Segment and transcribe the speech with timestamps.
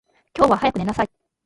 [0.35, 1.09] 今日は早く寝なさい。